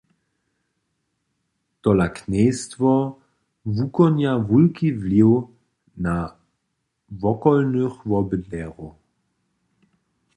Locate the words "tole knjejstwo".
1.81-2.89